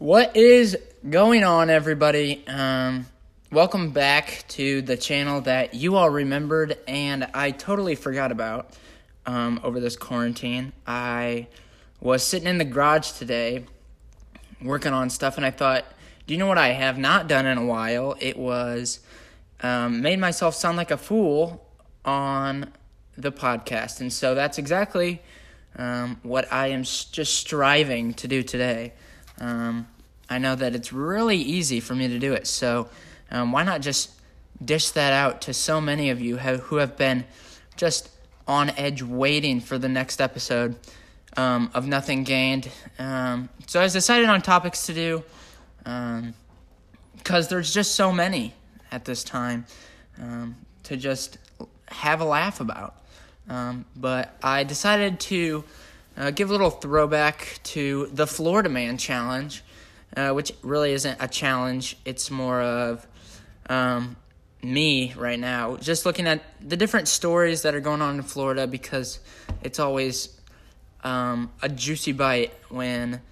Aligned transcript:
What 0.00 0.34
is 0.34 0.78
going 1.10 1.44
on, 1.44 1.68
everybody? 1.68 2.42
Um, 2.48 3.04
welcome 3.52 3.90
back 3.90 4.44
to 4.48 4.80
the 4.80 4.96
channel 4.96 5.42
that 5.42 5.74
you 5.74 5.96
all 5.96 6.08
remembered 6.08 6.78
and 6.88 7.28
I 7.34 7.50
totally 7.50 7.96
forgot 7.96 8.32
about 8.32 8.72
um, 9.26 9.60
over 9.62 9.78
this 9.78 9.96
quarantine. 9.96 10.72
I 10.86 11.48
was 12.00 12.22
sitting 12.22 12.48
in 12.48 12.56
the 12.56 12.64
garage 12.64 13.10
today 13.10 13.66
working 14.62 14.94
on 14.94 15.10
stuff, 15.10 15.36
and 15.36 15.44
I 15.44 15.50
thought, 15.50 15.84
do 16.26 16.32
you 16.32 16.38
know 16.38 16.46
what 16.46 16.56
I 16.56 16.68
have 16.68 16.96
not 16.96 17.28
done 17.28 17.44
in 17.44 17.58
a 17.58 17.66
while? 17.66 18.16
It 18.20 18.38
was 18.38 19.00
um, 19.62 20.00
made 20.00 20.18
myself 20.18 20.54
sound 20.54 20.78
like 20.78 20.90
a 20.90 20.96
fool 20.96 21.68
on 22.06 22.72
the 23.18 23.32
podcast, 23.32 24.00
and 24.00 24.10
so 24.10 24.34
that's 24.34 24.56
exactly 24.56 25.20
um, 25.76 26.18
what 26.22 26.50
I 26.50 26.68
am 26.68 26.84
just 26.84 27.34
striving 27.34 28.14
to 28.14 28.26
do 28.26 28.42
today. 28.42 28.94
Um, 29.40 29.88
I 30.28 30.38
know 30.38 30.54
that 30.54 30.74
it's 30.74 30.92
really 30.92 31.38
easy 31.38 31.80
for 31.80 31.94
me 31.94 32.06
to 32.08 32.18
do 32.18 32.32
it, 32.34 32.46
so 32.46 32.88
um, 33.30 33.52
why 33.52 33.64
not 33.64 33.80
just 33.80 34.10
dish 34.64 34.90
that 34.90 35.12
out 35.12 35.40
to 35.42 35.54
so 35.54 35.80
many 35.80 36.10
of 36.10 36.20
you 36.20 36.36
who 36.36 36.76
have 36.76 36.96
been 36.96 37.24
just 37.76 38.10
on 38.46 38.70
edge 38.70 39.02
waiting 39.02 39.60
for 39.60 39.78
the 39.78 39.88
next 39.88 40.20
episode 40.20 40.76
um, 41.36 41.70
of 41.72 41.86
Nothing 41.86 42.24
Gained. 42.24 42.68
Um, 42.98 43.48
so 43.66 43.80
I 43.80 43.84
was 43.84 43.92
decided 43.92 44.28
on 44.28 44.42
topics 44.42 44.86
to 44.86 44.94
do 44.94 45.22
because 47.16 47.48
there's 47.48 47.72
just 47.72 47.94
so 47.94 48.12
many 48.12 48.54
at 48.92 49.04
this 49.04 49.24
time 49.24 49.66
um, 50.20 50.56
to 50.84 50.96
just 50.96 51.38
have 51.88 52.20
a 52.20 52.24
laugh 52.24 52.60
about. 52.60 52.96
Um, 53.48 53.84
but 53.96 54.36
I 54.42 54.64
decided 54.64 55.20
to 55.20 55.64
uh, 56.20 56.30
give 56.30 56.50
a 56.50 56.52
little 56.52 56.70
throwback 56.70 57.58
to 57.62 58.10
the 58.12 58.26
Florida 58.26 58.68
Man 58.68 58.98
Challenge, 58.98 59.64
uh, 60.14 60.32
which 60.32 60.52
really 60.60 60.92
isn't 60.92 61.16
a 61.18 61.26
challenge. 61.26 61.96
It's 62.04 62.30
more 62.30 62.60
of 62.60 63.06
um, 63.70 64.16
me 64.62 65.14
right 65.16 65.38
now, 65.38 65.78
just 65.78 66.04
looking 66.04 66.26
at 66.26 66.42
the 66.60 66.76
different 66.76 67.08
stories 67.08 67.62
that 67.62 67.74
are 67.74 67.80
going 67.80 68.02
on 68.02 68.16
in 68.16 68.22
Florida 68.22 68.66
because 68.66 69.18
it's 69.62 69.78
always 69.78 70.38
um, 71.04 71.50
a 71.62 71.70
juicy 71.70 72.12
bite 72.12 72.52
when 72.68 73.22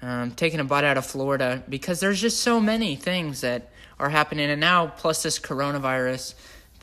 um, 0.00 0.30
taking 0.30 0.60
a 0.60 0.64
bite 0.64 0.84
out 0.84 0.96
of 0.96 1.04
Florida 1.04 1.64
because 1.68 1.98
there's 1.98 2.20
just 2.20 2.40
so 2.40 2.60
many 2.60 2.94
things 2.94 3.40
that 3.40 3.72
are 3.98 4.10
happening, 4.10 4.48
and 4.48 4.60
now 4.60 4.86
plus 4.86 5.24
this 5.24 5.40
coronavirus, 5.40 6.34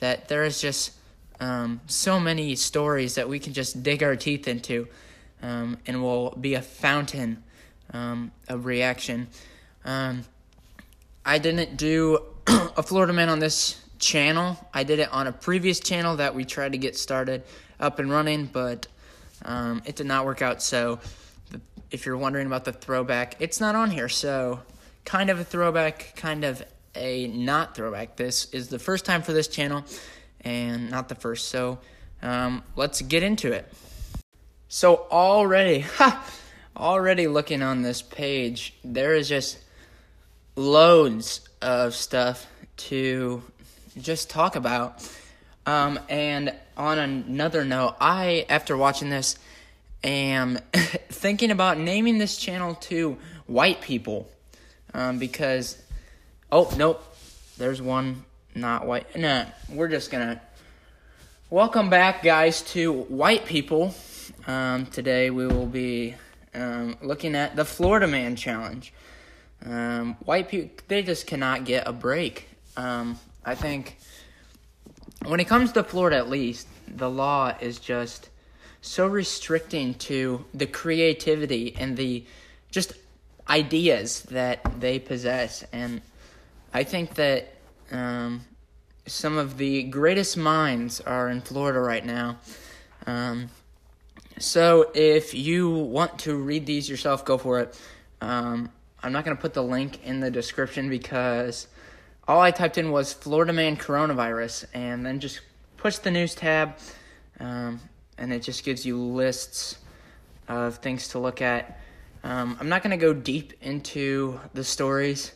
that 0.01 0.27
there 0.27 0.43
is 0.43 0.59
just 0.59 0.91
um, 1.39 1.79
so 1.87 2.19
many 2.19 2.55
stories 2.55 3.15
that 3.15 3.29
we 3.29 3.39
can 3.39 3.53
just 3.53 3.81
dig 3.83 4.03
our 4.03 4.17
teeth 4.17 4.49
into, 4.49 4.89
um, 5.41 5.77
and 5.85 6.01
will 6.01 6.31
be 6.31 6.53
a 6.55 6.61
fountain 6.61 7.43
um, 7.93 8.31
of 8.47 8.65
reaction. 8.65 9.27
Um, 9.83 10.25
I 11.25 11.39
didn't 11.39 11.77
do 11.77 12.19
a 12.47 12.83
Florida 12.83 13.13
man 13.13 13.29
on 13.29 13.39
this 13.39 13.81
channel. 13.99 14.57
I 14.73 14.83
did 14.83 14.99
it 14.99 15.11
on 15.11 15.27
a 15.27 15.31
previous 15.31 15.79
channel 15.79 16.17
that 16.17 16.35
we 16.35 16.45
tried 16.45 16.73
to 16.73 16.77
get 16.77 16.97
started 16.97 17.43
up 17.79 17.99
and 17.99 18.09
running, 18.11 18.45
but 18.45 18.87
um, 19.43 19.81
it 19.85 19.95
did 19.95 20.05
not 20.05 20.25
work 20.25 20.41
out. 20.41 20.61
So, 20.61 20.99
if 21.91 22.05
you're 22.05 22.17
wondering 22.17 22.47
about 22.47 22.65
the 22.65 22.73
throwback, 22.73 23.35
it's 23.39 23.61
not 23.61 23.75
on 23.75 23.91
here. 23.91 24.09
So, 24.09 24.61
kind 25.05 25.29
of 25.29 25.39
a 25.39 25.43
throwback, 25.43 26.13
kind 26.15 26.43
of 26.43 26.63
a 26.95 27.27
not 27.27 27.75
throwback. 27.75 28.15
This 28.15 28.51
is 28.53 28.69
the 28.69 28.79
first 28.79 29.05
time 29.05 29.21
for 29.21 29.33
this 29.33 29.47
channel, 29.47 29.83
and 30.41 30.89
not 30.89 31.09
the 31.09 31.15
first. 31.15 31.49
So, 31.49 31.79
um, 32.21 32.63
let's 32.75 33.01
get 33.01 33.23
into 33.23 33.51
it. 33.51 33.71
So 34.75 35.07
already, 35.09 35.79
ha, 35.99 36.29
already 36.75 37.27
looking 37.27 37.61
on 37.61 37.81
this 37.81 38.01
page, 38.01 38.73
there 38.83 39.15
is 39.15 39.29
just 39.29 39.57
loads 40.57 41.47
of 41.61 41.95
stuff 41.95 42.45
to 42.89 43.41
just 43.97 44.29
talk 44.29 44.57
about. 44.57 45.09
Um, 45.65 45.97
and 46.09 46.53
on 46.75 46.99
another 46.99 47.63
note, 47.63 47.95
I, 48.01 48.45
after 48.49 48.75
watching 48.75 49.09
this, 49.09 49.37
am 50.03 50.57
thinking 50.73 51.51
about 51.51 51.77
naming 51.77 52.17
this 52.17 52.35
channel 52.35 52.75
to 52.75 53.17
white 53.47 53.79
people. 53.79 54.29
Um, 54.93 55.19
because, 55.19 55.81
oh, 56.51 56.69
nope, 56.75 57.01
there's 57.57 57.81
one 57.81 58.25
not 58.53 58.85
white. 58.85 59.15
No, 59.15 59.45
we're 59.69 59.87
just 59.87 60.11
gonna. 60.11 60.41
Welcome 61.49 61.89
back, 61.89 62.23
guys, 62.23 62.61
to 62.73 62.91
White 62.91 63.45
People. 63.45 63.95
Um, 64.47 64.85
today 64.85 65.31
we 65.31 65.47
will 65.47 65.65
be 65.65 66.13
um, 66.53 66.97
looking 67.01 67.33
at 67.33 67.55
the 67.55 67.65
Florida 67.65 68.05
Man 68.05 68.35
Challenge. 68.35 68.93
Um, 69.65 70.13
white 70.23 70.49
people, 70.49 70.69
they 70.87 71.01
just 71.01 71.25
cannot 71.25 71.65
get 71.65 71.87
a 71.87 71.91
break. 71.91 72.47
Um, 72.77 73.17
I 73.43 73.55
think 73.55 73.97
when 75.25 75.39
it 75.39 75.45
comes 75.45 75.71
to 75.71 75.83
Florida, 75.83 76.17
at 76.17 76.29
least, 76.29 76.67
the 76.87 77.09
law 77.09 77.55
is 77.59 77.79
just 77.79 78.29
so 78.81 79.07
restricting 79.07 79.95
to 79.95 80.45
the 80.53 80.67
creativity 80.67 81.75
and 81.79 81.97
the 81.97 82.23
just 82.69 82.93
ideas 83.49 84.21
that 84.23 84.79
they 84.79 84.99
possess. 84.99 85.63
And 85.73 86.01
I 86.71 86.83
think 86.83 87.15
that 87.15 87.51
um, 87.91 88.41
some 89.07 89.39
of 89.39 89.57
the 89.57 89.83
greatest 89.83 90.37
minds 90.37 91.01
are 91.01 91.29
in 91.29 91.41
Florida 91.41 91.79
right 91.79 92.05
now. 92.05 92.37
Um, 93.07 93.49
so 94.37 94.91
if 94.93 95.33
you 95.33 95.69
want 95.69 96.19
to 96.19 96.35
read 96.35 96.65
these 96.65 96.89
yourself, 96.89 97.23
go 97.23 97.37
for 97.37 97.59
it. 97.59 97.79
Um, 98.21 98.69
I'm 99.01 99.11
not 99.11 99.23
going 99.23 99.35
to 99.37 99.41
put 99.41 99.53
the 99.53 99.63
link 99.63 100.03
in 100.03 100.19
the 100.19 100.31
description 100.31 100.89
because 100.89 101.67
all 102.27 102.41
I 102.41 102.51
typed 102.51 102.77
in 102.77 102.91
was 102.91 103.13
Florida 103.13 103.53
man 103.53 103.77
coronavirus, 103.77 104.65
and 104.73 105.05
then 105.05 105.19
just 105.19 105.41
push 105.77 105.97
the 105.97 106.11
news 106.11 106.35
tab, 106.35 106.77
um, 107.39 107.79
and 108.17 108.33
it 108.33 108.41
just 108.41 108.63
gives 108.65 108.85
you 108.85 108.97
lists 108.97 109.77
of 110.47 110.77
things 110.77 111.09
to 111.09 111.19
look 111.19 111.41
at. 111.41 111.79
Um, 112.23 112.57
I'm 112.59 112.67
not 112.67 112.81
going 112.81 112.97
to 112.97 113.03
go 113.03 113.13
deep 113.13 113.53
into 113.61 114.39
the 114.53 114.63
stories 114.63 115.31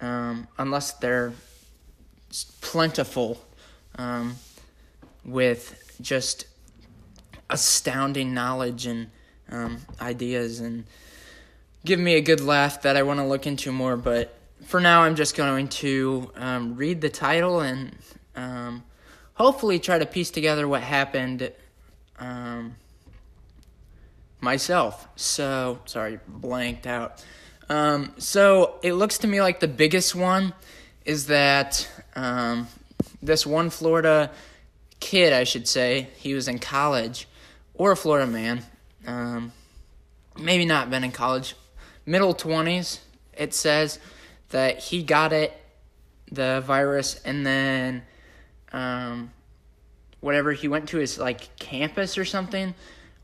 um, 0.00 0.46
unless 0.58 0.92
they're 0.92 1.32
plentiful 2.60 3.44
um, 3.96 4.36
with 5.24 5.96
just 6.00 6.44
astounding 7.50 8.32
knowledge 8.32 8.86
and 8.86 9.10
um, 9.50 9.78
ideas 10.00 10.60
and 10.60 10.84
give 11.84 11.98
me 11.98 12.14
a 12.14 12.20
good 12.20 12.40
laugh 12.40 12.82
that 12.82 12.96
I 12.96 13.02
want 13.02 13.20
to 13.20 13.26
look 13.26 13.46
into 13.46 13.72
more, 13.72 13.96
but 13.96 14.36
for 14.66 14.80
now, 14.80 15.02
I'm 15.02 15.16
just 15.16 15.36
going 15.36 15.68
to 15.68 16.30
um, 16.36 16.76
read 16.76 17.00
the 17.00 17.08
title 17.08 17.60
and 17.60 17.96
um, 18.36 18.84
hopefully 19.34 19.78
try 19.78 19.98
to 19.98 20.06
piece 20.06 20.30
together 20.30 20.68
what 20.68 20.82
happened 20.82 21.50
um, 22.18 22.76
myself. 24.40 25.08
So, 25.16 25.80
sorry, 25.86 26.20
blanked 26.28 26.86
out. 26.86 27.24
Um, 27.68 28.12
so, 28.18 28.78
it 28.82 28.92
looks 28.94 29.18
to 29.18 29.26
me 29.26 29.40
like 29.40 29.60
the 29.60 29.68
biggest 29.68 30.14
one 30.14 30.52
is 31.04 31.26
that 31.26 31.88
um, 32.14 32.68
this 33.22 33.46
one 33.46 33.70
Florida 33.70 34.30
kid, 35.00 35.32
I 35.32 35.44
should 35.44 35.66
say, 35.66 36.08
he 36.16 36.34
was 36.34 36.46
in 36.46 36.58
college, 36.58 37.26
or 37.80 37.92
a 37.92 37.96
Florida 37.96 38.30
man, 38.30 38.62
um, 39.06 39.52
maybe 40.38 40.66
not 40.66 40.90
been 40.90 41.02
in 41.02 41.10
college, 41.10 41.54
middle 42.04 42.34
20s, 42.34 42.98
it 43.32 43.54
says 43.54 43.98
that 44.50 44.78
he 44.80 45.02
got 45.02 45.32
it, 45.32 45.50
the 46.30 46.62
virus, 46.66 47.18
and 47.24 47.46
then 47.46 48.02
um, 48.72 49.32
whatever 50.20 50.52
he 50.52 50.68
went 50.68 50.90
to 50.90 50.98
his 50.98 51.18
like 51.18 51.56
campus 51.58 52.18
or 52.18 52.26
something, 52.26 52.74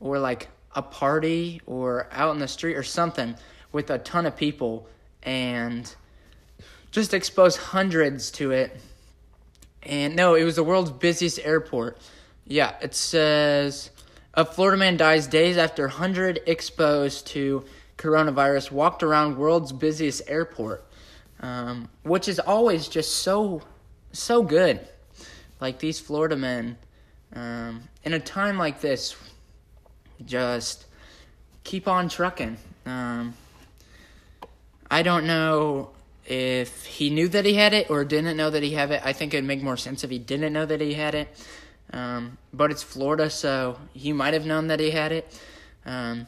or 0.00 0.18
like 0.18 0.48
a 0.74 0.80
party 0.80 1.60
or 1.66 2.08
out 2.10 2.32
in 2.32 2.38
the 2.38 2.48
street 2.48 2.76
or 2.76 2.82
something 2.82 3.36
with 3.72 3.90
a 3.90 3.98
ton 3.98 4.24
of 4.24 4.38
people 4.38 4.88
and 5.22 5.94
just 6.90 7.12
exposed 7.12 7.58
hundreds 7.58 8.30
to 8.30 8.52
it. 8.52 8.74
And 9.82 10.16
no, 10.16 10.34
it 10.34 10.44
was 10.44 10.56
the 10.56 10.64
world's 10.64 10.92
busiest 10.92 11.40
airport. 11.40 11.98
Yeah, 12.46 12.74
it 12.80 12.94
says 12.94 13.90
a 14.36 14.44
Florida 14.44 14.76
man 14.76 14.96
dies 14.96 15.26
days 15.26 15.56
after 15.56 15.84
100 15.84 16.40
exposed 16.46 17.26
to 17.28 17.64
coronavirus 17.96 18.70
walked 18.70 19.02
around 19.02 19.36
world's 19.36 19.72
busiest 19.72 20.22
airport 20.28 20.86
um, 21.40 21.88
which 22.02 22.28
is 22.28 22.38
always 22.38 22.88
just 22.88 23.16
so 23.16 23.62
so 24.12 24.42
good. 24.42 24.80
Like 25.60 25.78
these 25.78 26.00
Florida 26.00 26.36
men, 26.36 26.76
um, 27.34 27.88
in 28.04 28.12
a 28.12 28.20
time 28.20 28.58
like 28.58 28.80
this, 28.80 29.16
just 30.24 30.86
keep 31.64 31.88
on 31.88 32.08
trucking. 32.08 32.56
Um, 32.84 33.34
I 34.90 35.02
don't 35.02 35.26
know 35.26 35.90
if 36.26 36.84
he 36.84 37.10
knew 37.10 37.28
that 37.28 37.44
he 37.44 37.54
had 37.54 37.72
it 37.72 37.90
or 37.90 38.04
didn't 38.04 38.36
know 38.36 38.50
that 38.50 38.62
he 38.62 38.72
had 38.72 38.90
it. 38.90 39.00
I 39.04 39.12
think 39.12 39.34
it'd 39.34 39.44
make 39.44 39.62
more 39.62 39.76
sense 39.76 40.04
if 40.04 40.10
he 40.10 40.18
didn't 40.18 40.52
know 40.52 40.66
that 40.66 40.80
he 40.80 40.94
had 40.94 41.14
it. 41.14 41.28
Um, 41.92 42.38
but 42.52 42.70
it's 42.70 42.82
Florida, 42.82 43.30
so 43.30 43.78
he 43.92 44.12
might 44.12 44.34
have 44.34 44.46
known 44.46 44.68
that 44.68 44.80
he 44.80 44.90
had 44.90 45.12
it. 45.12 45.40
Um, 45.84 46.26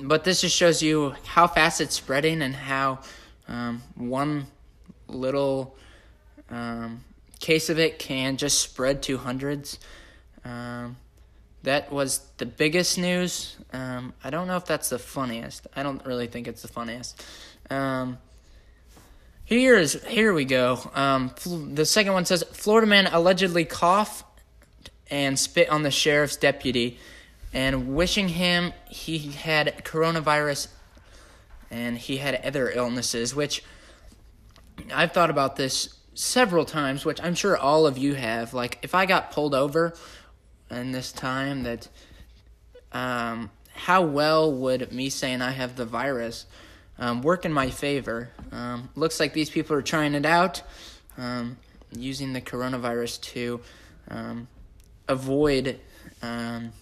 but 0.00 0.24
this 0.24 0.40
just 0.42 0.56
shows 0.56 0.82
you 0.82 1.14
how 1.24 1.46
fast 1.46 1.80
it's 1.80 1.94
spreading 1.94 2.42
and 2.42 2.54
how 2.54 3.00
um, 3.48 3.82
one 3.96 4.46
little 5.08 5.76
um, 6.50 7.04
case 7.40 7.68
of 7.68 7.78
it 7.78 7.98
can 7.98 8.36
just 8.36 8.60
spread 8.60 9.02
to 9.04 9.18
hundreds. 9.18 9.78
Um, 10.44 10.96
that 11.64 11.90
was 11.90 12.20
the 12.36 12.46
biggest 12.46 12.98
news. 12.98 13.56
Um, 13.72 14.14
I 14.22 14.30
don't 14.30 14.46
know 14.46 14.56
if 14.56 14.64
that's 14.64 14.90
the 14.90 14.98
funniest. 14.98 15.66
I 15.74 15.82
don't 15.82 16.04
really 16.06 16.28
think 16.28 16.46
it's 16.46 16.62
the 16.62 16.68
funniest. 16.68 17.24
Here 19.48 19.78
is 19.78 19.94
here 20.06 20.34
we 20.34 20.44
go. 20.44 20.78
Um, 20.94 21.34
the 21.46 21.86
second 21.86 22.12
one 22.12 22.26
says 22.26 22.44
Florida 22.52 22.86
man 22.86 23.06
allegedly 23.06 23.64
coughed 23.64 24.22
and 25.10 25.38
spit 25.38 25.68
on 25.68 25.82
the 25.82 25.90
sheriff's 25.90 26.36
deputy, 26.36 26.98
and 27.52 27.94
wishing 27.94 28.28
him 28.28 28.72
he 28.88 29.18
had 29.18 29.84
coronavirus 29.84 30.68
and 31.70 31.98
he 31.98 32.18
had 32.18 32.44
other 32.44 32.70
illnesses. 32.70 33.34
Which 33.34 33.62
I've 34.94 35.12
thought 35.12 35.30
about 35.30 35.56
this 35.56 35.94
several 36.14 36.64
times, 36.64 37.04
which 37.04 37.20
I'm 37.22 37.34
sure 37.34 37.56
all 37.56 37.86
of 37.86 37.98
you 37.98 38.14
have. 38.14 38.54
Like 38.54 38.78
if 38.82 38.94
I 38.94 39.06
got 39.06 39.30
pulled 39.30 39.54
over 39.54 39.94
in 40.70 40.92
this 40.92 41.12
time, 41.12 41.62
that 41.62 41.88
um, 42.92 43.50
how 43.72 44.02
well 44.02 44.52
would 44.52 44.92
me 44.92 45.08
saying 45.10 45.42
I 45.42 45.52
have 45.52 45.76
the 45.76 45.86
virus? 45.86 46.46
um, 46.98 47.22
work 47.22 47.44
in 47.44 47.52
my 47.52 47.70
favor. 47.70 48.30
Um, 48.52 48.88
looks 48.96 49.20
like 49.20 49.32
these 49.32 49.50
people 49.50 49.76
are 49.76 49.82
trying 49.82 50.14
it 50.14 50.26
out, 50.26 50.62
um, 51.16 51.56
using 51.92 52.32
the 52.32 52.40
coronavirus 52.40 53.20
to 53.20 53.60
um, 54.08 54.48
avoid 55.08 55.78
um, 56.22 56.72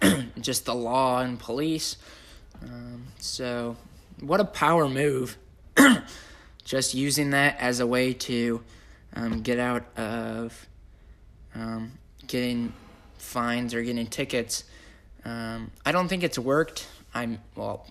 just 0.40 0.64
the 0.64 0.74
law 0.74 1.20
and 1.20 1.38
police. 1.38 1.96
Um, 2.62 3.06
so, 3.18 3.76
what 4.20 4.40
a 4.40 4.44
power 4.44 4.88
move! 4.88 5.36
just 6.64 6.94
using 6.94 7.30
that 7.30 7.58
as 7.60 7.80
a 7.80 7.86
way 7.86 8.12
to 8.12 8.62
get 9.42 9.58
out 9.58 9.84
of 9.98 10.66
getting 12.26 12.72
fines 13.18 13.74
or 13.74 13.82
getting 13.82 14.06
tickets. 14.06 14.64
I 15.24 15.92
don't 15.92 16.08
think 16.08 16.22
it's 16.22 16.38
worked. 16.38 16.86
I'm 17.14 17.38
well 17.54 17.86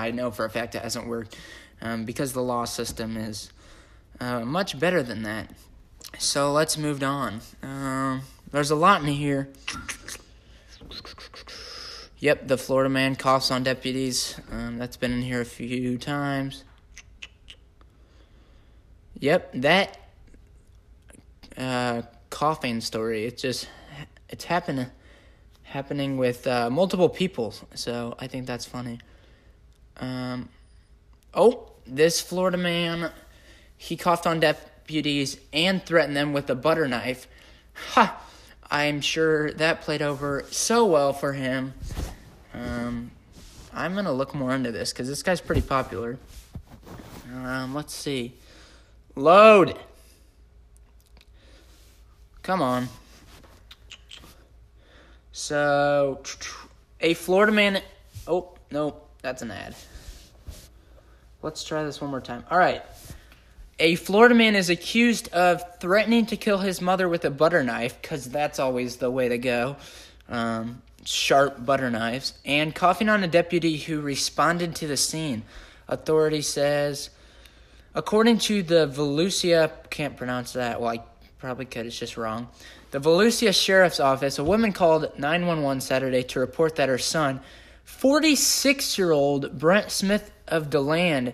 I 0.00 0.10
know 0.10 0.30
for 0.30 0.44
a 0.44 0.50
fact 0.50 0.74
it 0.74 0.82
hasn't 0.82 1.06
worked 1.06 1.36
um, 1.82 2.04
because 2.04 2.32
the 2.32 2.42
law 2.42 2.64
system 2.64 3.16
is 3.16 3.50
uh, 4.20 4.40
much 4.40 4.78
better 4.78 5.02
than 5.02 5.22
that. 5.22 5.50
So 6.18 6.52
let's 6.52 6.76
move 6.78 7.02
on. 7.02 7.40
Uh, 7.62 8.20
there's 8.52 8.70
a 8.70 8.76
lot 8.76 9.02
in 9.02 9.08
here. 9.08 9.48
Yep, 12.18 12.48
the 12.48 12.58
Florida 12.58 12.90
man 12.90 13.16
coughs 13.16 13.50
on 13.50 13.62
deputies. 13.62 14.38
Um, 14.50 14.78
that's 14.78 14.96
been 14.96 15.12
in 15.12 15.22
here 15.22 15.40
a 15.40 15.46
few 15.46 15.96
times. 15.96 16.64
Yep, 19.18 19.52
that 19.54 19.98
uh, 21.56 22.02
coughing 22.28 22.80
story. 22.80 23.24
It's 23.24 23.40
just 23.40 23.68
it's 24.28 24.44
happening 24.44 24.86
happening 25.62 26.16
with 26.18 26.46
uh, 26.46 26.68
multiple 26.68 27.08
people. 27.08 27.54
So 27.74 28.16
I 28.18 28.26
think 28.26 28.46
that's 28.46 28.66
funny. 28.66 28.98
Um, 29.98 30.48
oh, 31.32 31.70
this 31.86 32.20
Florida 32.20 32.56
man, 32.56 33.12
he 33.76 33.96
coughed 33.96 34.26
on 34.26 34.40
deputies 34.40 35.38
and 35.52 35.82
threatened 35.84 36.16
them 36.16 36.32
with 36.32 36.50
a 36.50 36.54
butter 36.54 36.88
knife. 36.88 37.28
Ha! 37.92 38.26
I'm 38.70 39.00
sure 39.00 39.50
that 39.52 39.80
played 39.80 40.00
over 40.00 40.44
so 40.50 40.86
well 40.86 41.12
for 41.12 41.32
him. 41.32 41.74
Um, 42.54 43.10
I'm 43.72 43.94
gonna 43.94 44.12
look 44.12 44.34
more 44.34 44.54
into 44.54 44.70
this 44.70 44.92
because 44.92 45.08
this 45.08 45.22
guy's 45.22 45.40
pretty 45.40 45.62
popular. 45.62 46.18
Um, 47.32 47.74
let's 47.74 47.94
see. 47.94 48.34
Load. 49.16 49.76
Come 52.42 52.62
on. 52.62 52.88
So, 55.32 56.22
a 57.00 57.14
Florida 57.14 57.52
man. 57.52 57.82
Oh, 58.26 58.54
no, 58.70 58.96
that's 59.22 59.42
an 59.42 59.50
ad. 59.50 59.74
Let's 61.42 61.64
try 61.64 61.82
this 61.84 62.00
one 62.00 62.10
more 62.10 62.20
time. 62.20 62.44
All 62.50 62.58
right. 62.58 62.82
A 63.82 63.94
Florida 63.94 64.34
man 64.34 64.56
is 64.56 64.68
accused 64.68 65.32
of 65.32 65.78
threatening 65.78 66.26
to 66.26 66.36
kill 66.36 66.58
his 66.58 66.82
mother 66.82 67.08
with 67.08 67.24
a 67.24 67.30
butter 67.30 67.62
knife, 67.62 68.00
because 68.02 68.26
that's 68.26 68.58
always 68.58 68.96
the 68.96 69.10
way 69.10 69.30
to 69.30 69.38
go. 69.38 69.76
Um, 70.28 70.82
sharp 71.06 71.64
butter 71.64 71.90
knives, 71.90 72.34
and 72.44 72.74
coughing 72.74 73.08
on 73.08 73.24
a 73.24 73.26
deputy 73.26 73.78
who 73.78 74.02
responded 74.02 74.74
to 74.76 74.86
the 74.86 74.98
scene. 74.98 75.44
Authority 75.88 76.42
says, 76.42 77.08
according 77.94 78.36
to 78.40 78.62
the 78.62 78.86
Volusia, 78.86 79.70
can't 79.88 80.14
pronounce 80.14 80.52
that. 80.52 80.78
Well, 80.78 80.90
I 80.90 81.02
probably 81.38 81.64
could, 81.64 81.86
it's 81.86 81.98
just 81.98 82.18
wrong. 82.18 82.48
The 82.90 83.00
Volusia 83.00 83.54
Sheriff's 83.54 83.98
Office, 83.98 84.38
a 84.38 84.44
woman 84.44 84.74
called 84.74 85.18
911 85.18 85.80
Saturday 85.80 86.22
to 86.24 86.40
report 86.40 86.76
that 86.76 86.90
her 86.90 86.98
son, 86.98 87.40
46 87.84 88.98
year 88.98 89.12
old 89.12 89.58
Brent 89.58 89.90
Smith 89.90 90.30
of 90.46 90.68
DeLand 90.68 91.32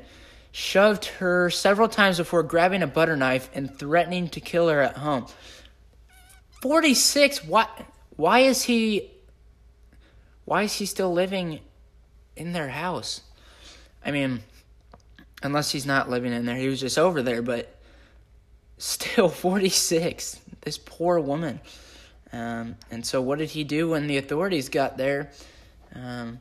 shoved 0.57 1.05
her 1.05 1.51
several 1.51 1.87
times 1.87 2.17
before 2.17 2.43
grabbing 2.43 2.83
a 2.83 2.87
butter 2.87 3.15
knife 3.15 3.51
and 3.53 3.79
threatening 3.79 4.27
to 4.27 4.41
kill 4.41 4.71
her 4.71 4.81
at 4.81 4.97
home. 4.97 5.27
46 6.63 7.45
why 7.45 7.69
why 8.17 8.39
is 8.39 8.63
he 8.63 9.11
why 10.47 10.63
is 10.63 10.73
he 10.73 10.87
still 10.87 11.13
living 11.13 11.61
in 12.37 12.53
their 12.53 12.71
house? 12.71 13.21
I 14.03 14.13
mean, 14.13 14.41
unless 15.43 15.73
he's 15.73 15.85
not 15.85 16.09
living 16.09 16.33
in 16.33 16.47
there, 16.47 16.57
he 16.57 16.69
was 16.69 16.81
just 16.81 16.97
over 16.97 17.21
there, 17.21 17.43
but 17.43 17.79
still 18.79 19.29
46. 19.29 20.41
This 20.63 20.79
poor 20.79 21.21
woman. 21.21 21.61
Um, 22.33 22.77
and 22.91 23.05
so, 23.05 23.21
what 23.21 23.41
did 23.41 23.51
he 23.51 23.63
do 23.63 23.91
when 23.91 24.07
the 24.07 24.17
authorities 24.17 24.71
got 24.71 24.97
there? 24.97 25.31
Um, 25.95 26.39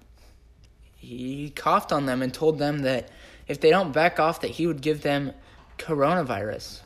he 0.95 1.49
coughed 1.49 1.91
on 1.91 2.05
them 2.05 2.21
and 2.21 2.33
told 2.33 2.59
them 2.59 2.83
that 2.83 3.09
if 3.47 3.59
they 3.59 3.69
don't 3.69 3.91
back 3.91 4.19
off, 4.19 4.41
that 4.41 4.51
he 4.51 4.67
would 4.67 4.81
give 4.81 5.01
them 5.01 5.33
coronavirus. 5.77 6.81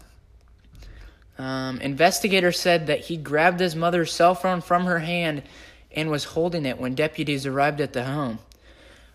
Um, 1.37 1.79
investigators 1.79 2.59
said 2.59 2.87
that 2.87 2.99
he 2.99 3.15
grabbed 3.15 3.59
his 3.59 3.75
mother's 3.75 4.11
cell 4.11 4.35
phone 4.35 4.61
from 4.61 4.85
her 4.85 4.99
hand 4.99 5.43
and 5.91 6.11
was 6.11 6.25
holding 6.25 6.65
it 6.65 6.77
when 6.77 6.95
deputies 6.95 7.45
arrived 7.45 7.79
at 7.79 7.93
the 7.93 8.03
home. 8.03 8.39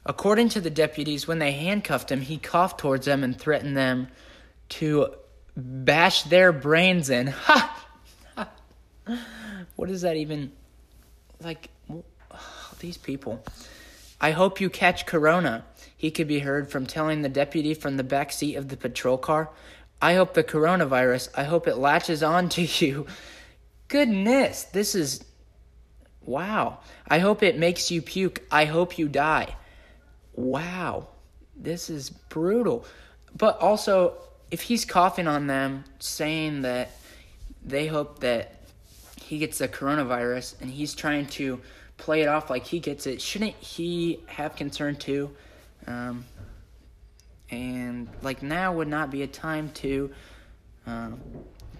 According 0.06 0.50
to 0.50 0.61
the 0.61 0.70
deputies, 0.70 1.26
when 1.26 1.38
they 1.38 1.52
handcuffed 1.52 2.11
him, 2.11 2.20
he 2.20 2.38
coughed 2.38 2.79
towards 2.79 3.06
them 3.06 3.23
and 3.25 3.38
threatened 3.38 3.76
them 3.76 4.08
to 4.71 5.14
bash 5.57 6.25
their 6.25 6.52
brains 6.52 7.11
in. 7.11 7.35
Ha! 7.47 7.80
what 9.76 9.90
is 9.90 10.00
that 10.00 10.16
even 10.16 10.50
like? 11.42 11.68
These 12.80 12.97
people. 12.97 13.45
I 14.21 14.30
hope 14.30 14.61
you 14.61 14.71
catch 14.71 15.07
Corona, 15.07 15.64
he 15.96 16.10
could 16.10 16.28
be 16.28 16.40
heard 16.40 16.70
from 16.70 16.86
telling 16.86 17.22
the 17.22 17.28
deputy 17.28 17.74
from 17.74 17.96
the 17.96 18.04
back 18.04 18.32
seat 18.32 18.56
of 18.56 18.68
the 18.68 18.76
patrol 18.76 19.18
car. 19.18 19.50
I 20.02 20.14
hope 20.14 20.34
the 20.34 20.44
coronavirus, 20.44 21.28
I 21.34 21.44
hope 21.44 21.66
it 21.66 21.76
latches 21.76 22.22
on 22.22 22.48
to 22.50 22.62
you. 22.62 23.06
Goodness, 23.88 24.64
this 24.64 24.94
is. 24.94 25.24
Wow. 26.26 26.80
I 27.06 27.18
hope 27.18 27.42
it 27.42 27.58
makes 27.58 27.90
you 27.90 28.00
puke. 28.00 28.42
I 28.50 28.64
hope 28.64 28.98
you 28.98 29.08
die. 29.08 29.56
Wow. 30.34 31.08
This 31.54 31.90
is 31.90 32.10
brutal. 32.10 32.86
But 33.36 33.58
also, 33.60 34.14
if 34.50 34.62
he's 34.62 34.84
coughing 34.84 35.26
on 35.26 35.46
them, 35.46 35.84
saying 35.98 36.62
that 36.62 36.90
they 37.64 37.86
hope 37.86 38.20
that 38.20 38.60
he 39.20 39.38
gets 39.38 39.58
the 39.58 39.68
coronavirus 39.68 40.60
and 40.60 40.70
he's 40.70 40.94
trying 40.94 41.26
to 41.26 41.60
play 41.96 42.22
it 42.22 42.28
off 42.28 42.50
like 42.50 42.64
he 42.64 42.80
gets 42.80 43.06
it, 43.06 43.20
shouldn't 43.20 43.54
he 43.54 44.20
have 44.26 44.56
concern 44.56 44.96
too? 44.96 45.30
Um, 45.87 46.25
and 47.50 48.09
like 48.23 48.43
now 48.43 48.73
would 48.73 48.88
not 48.88 49.11
be 49.11 49.23
a 49.23 49.26
time 49.26 49.71
to 49.75 50.11
um, 50.87 51.21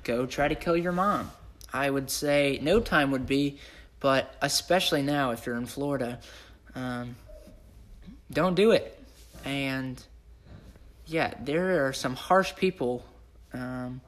go 0.03 0.27
try 0.27 0.49
to 0.49 0.55
kill 0.55 0.77
your 0.77 0.93
mom. 0.93 1.31
I 1.73 1.91
would 1.91 2.11
say 2.11 2.59
no 2.63 2.81
time 2.81 3.11
would 3.11 3.27
be, 3.27 3.59
but 4.01 4.35
especially 4.41 5.03
now 5.03 5.31
if 5.33 5.47
you're 5.47 5.57
in 5.57 5.67
Florida, 5.67 6.21
um, 6.75 7.17
don't 8.31 8.55
do 8.55 8.71
it. 8.71 8.99
And 9.45 10.03
yeah, 11.07 11.35
there 11.41 11.87
are 11.87 11.93
some 11.93 12.15
harsh 12.15 12.55
people, 12.55 13.05
um, 13.53 14.01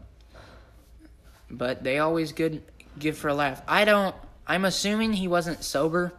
but 1.50 1.82
they 1.82 1.98
always 1.98 2.32
good 2.32 2.62
give 2.98 3.18
for 3.18 3.28
a 3.28 3.34
laugh. 3.34 3.62
I 3.66 3.84
don't 3.84 4.14
I'm 4.46 4.64
assuming 4.64 5.12
he 5.12 5.26
wasn't 5.26 5.64
sober 5.64 6.12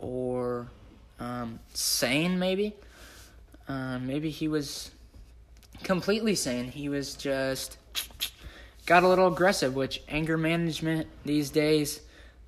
or 0.00 0.66
um, 1.20 1.60
sane, 1.72 2.38
maybe. 2.38 2.74
Uh, 3.68 3.98
maybe 3.98 4.30
he 4.30 4.48
was 4.48 4.90
completely 5.82 6.34
sane. 6.34 6.70
He 6.70 6.88
was 6.88 7.14
just 7.14 7.78
got 8.86 9.02
a 9.02 9.08
little 9.08 9.28
aggressive, 9.28 9.74
which 9.74 10.02
anger 10.08 10.36
management 10.36 11.06
these 11.24 11.50
days 11.50 12.00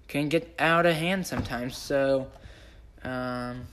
can 0.09 0.29
get 0.29 0.55
out 0.59 0.87
of 0.87 0.95
hand 0.95 1.27
sometimes. 1.27 1.77
So, 1.77 2.29
um, 3.03 3.67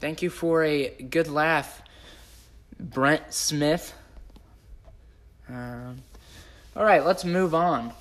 thank 0.00 0.22
you 0.22 0.30
for 0.30 0.64
a 0.64 0.88
good 0.88 1.28
laugh, 1.28 1.82
Brent 2.78 3.32
Smith. 3.32 3.94
Um, 5.48 6.02
all 6.76 6.84
right, 6.84 7.04
let's 7.04 7.24
move 7.24 7.54
on. 7.54 7.92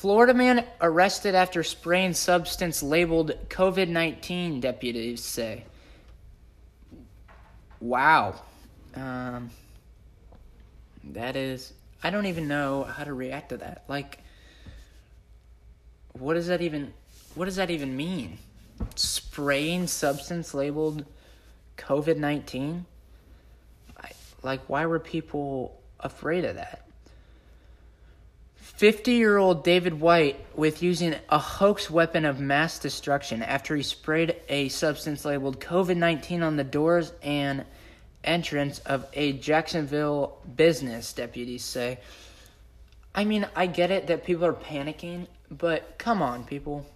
Florida 0.00 0.32
man 0.32 0.64
arrested 0.80 1.34
after 1.34 1.62
spraying 1.62 2.14
substance 2.14 2.82
labeled 2.82 3.32
COVID 3.50 3.90
19, 3.90 4.58
deputies 4.58 5.22
say. 5.22 5.64
Wow. 7.80 8.40
Um, 8.94 9.50
that 11.04 11.36
is, 11.36 11.74
I 12.02 12.08
don't 12.08 12.24
even 12.24 12.48
know 12.48 12.84
how 12.84 13.04
to 13.04 13.12
react 13.12 13.50
to 13.50 13.58
that. 13.58 13.84
Like, 13.88 14.20
what 16.14 16.32
does 16.32 16.46
that 16.46 16.62
even, 16.62 16.94
what 17.34 17.44
does 17.44 17.56
that 17.56 17.68
even 17.68 17.94
mean? 17.94 18.38
Spraying 18.94 19.86
substance 19.86 20.54
labeled 20.54 21.04
COVID 21.76 22.16
19? 22.16 22.86
Like, 24.42 24.62
why 24.66 24.86
were 24.86 24.98
people 24.98 25.78
afraid 26.00 26.46
of 26.46 26.56
that? 26.56 26.79
50 28.80 29.12
year 29.12 29.36
old 29.36 29.62
David 29.62 30.00
White 30.00 30.42
with 30.56 30.82
using 30.82 31.14
a 31.28 31.38
hoax 31.38 31.90
weapon 31.90 32.24
of 32.24 32.40
mass 32.40 32.78
destruction 32.78 33.42
after 33.42 33.76
he 33.76 33.82
sprayed 33.82 34.36
a 34.48 34.70
substance 34.70 35.26
labeled 35.26 35.60
COVID 35.60 35.98
19 35.98 36.42
on 36.42 36.56
the 36.56 36.64
doors 36.64 37.12
and 37.22 37.66
entrance 38.24 38.78
of 38.78 39.04
a 39.12 39.34
Jacksonville 39.34 40.38
business, 40.56 41.12
deputies 41.12 41.62
say. 41.62 41.98
I 43.14 43.26
mean, 43.26 43.46
I 43.54 43.66
get 43.66 43.90
it 43.90 44.06
that 44.06 44.24
people 44.24 44.46
are 44.46 44.54
panicking, 44.54 45.26
but 45.50 45.98
come 45.98 46.22
on, 46.22 46.44
people. 46.44 46.86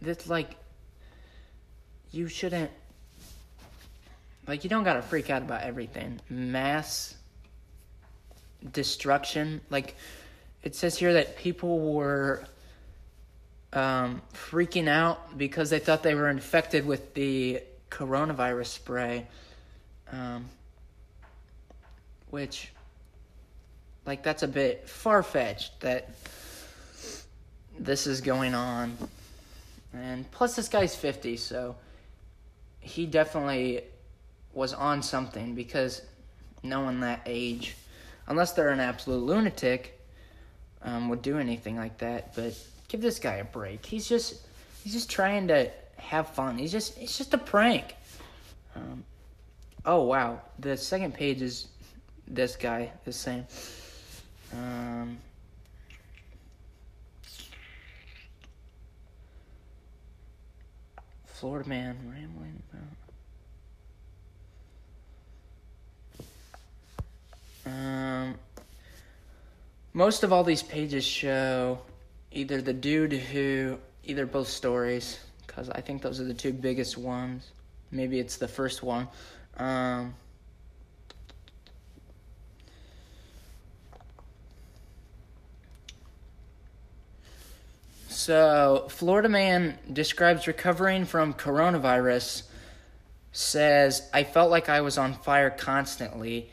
That's 0.00 0.28
like, 0.28 0.54
you 2.12 2.28
shouldn't, 2.28 2.70
like, 4.46 4.62
you 4.62 4.70
don't 4.70 4.84
gotta 4.84 5.02
freak 5.02 5.30
out 5.30 5.42
about 5.42 5.62
everything. 5.62 6.20
Mass 6.30 7.16
destruction, 8.72 9.60
like, 9.68 9.96
it 10.62 10.74
says 10.74 10.98
here 10.98 11.12
that 11.14 11.36
people 11.36 11.92
were 11.92 12.44
um, 13.72 14.22
freaking 14.32 14.88
out 14.88 15.36
because 15.38 15.70
they 15.70 15.78
thought 15.78 16.02
they 16.02 16.14
were 16.14 16.28
infected 16.28 16.86
with 16.86 17.14
the 17.14 17.62
coronavirus 17.90 18.66
spray, 18.66 19.26
um, 20.10 20.46
which, 22.30 22.70
like, 24.06 24.22
that's 24.22 24.42
a 24.42 24.48
bit 24.48 24.88
far 24.88 25.22
fetched 25.22 25.80
that 25.80 26.10
this 27.78 28.06
is 28.06 28.20
going 28.20 28.54
on. 28.54 28.96
And 29.92 30.30
plus, 30.30 30.56
this 30.56 30.68
guy's 30.68 30.94
50, 30.94 31.36
so 31.36 31.76
he 32.80 33.06
definitely 33.06 33.82
was 34.52 34.72
on 34.72 35.02
something 35.02 35.54
because 35.54 36.02
no 36.62 36.80
one 36.80 37.00
that 37.00 37.22
age, 37.26 37.76
unless 38.26 38.52
they're 38.52 38.70
an 38.70 38.80
absolute 38.80 39.22
lunatic, 39.22 39.97
um, 40.82 41.08
would 41.08 41.22
do 41.22 41.38
anything 41.38 41.76
like 41.76 41.98
that. 41.98 42.34
But 42.34 42.54
give 42.88 43.00
this 43.00 43.18
guy 43.18 43.34
a 43.36 43.44
break. 43.44 43.84
He's 43.84 44.08
just 44.08 44.46
he's 44.82 44.92
just 44.92 45.10
trying 45.10 45.48
to 45.48 45.70
have 45.96 46.28
fun. 46.30 46.58
He's 46.58 46.72
just 46.72 46.98
it's 46.98 47.16
just 47.16 47.34
a 47.34 47.38
prank. 47.38 47.94
Um, 48.76 49.04
oh 49.84 50.02
wow, 50.04 50.40
the 50.58 50.76
second 50.76 51.14
page 51.14 51.42
is 51.42 51.68
this 52.26 52.56
guy 52.56 52.92
the 53.04 53.12
same. 53.12 53.46
Um, 54.52 55.18
Florida 61.26 61.68
man 61.68 61.96
rambling 62.10 62.62
about. 62.72 62.98
Um, 67.72 68.34
most 69.92 70.22
of 70.22 70.32
all 70.32 70.44
these 70.44 70.62
pages 70.62 71.04
show 71.04 71.78
either 72.30 72.60
the 72.60 72.72
dude 72.72 73.12
who, 73.12 73.78
either 74.04 74.26
both 74.26 74.48
stories, 74.48 75.18
because 75.46 75.70
I 75.70 75.80
think 75.80 76.02
those 76.02 76.20
are 76.20 76.24
the 76.24 76.34
two 76.34 76.52
biggest 76.52 76.98
ones. 76.98 77.50
Maybe 77.90 78.18
it's 78.18 78.36
the 78.36 78.48
first 78.48 78.82
one. 78.82 79.08
Um, 79.56 80.14
so, 88.08 88.86
Florida 88.90 89.28
man 89.28 89.78
describes 89.92 90.46
recovering 90.46 91.04
from 91.04 91.34
coronavirus. 91.34 92.42
Says, 93.32 94.08
I 94.12 94.24
felt 94.24 94.50
like 94.50 94.68
I 94.68 94.80
was 94.80 94.98
on 94.98 95.14
fire 95.14 95.50
constantly, 95.50 96.50